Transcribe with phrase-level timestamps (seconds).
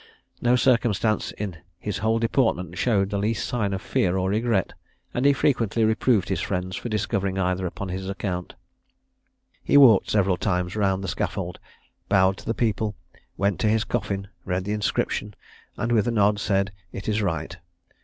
[0.41, 4.73] No circumstance in his whole deportment showed the least sign of fear or regret;
[5.13, 8.55] and he frequently reproved his friends for discovering either upon his account.
[9.63, 11.59] He walked several times round the scaffold,
[12.09, 12.95] bowed to the people,
[13.37, 15.35] went to his coffin, read the inscription,
[15.77, 17.55] and, with a nod, said, "It is right."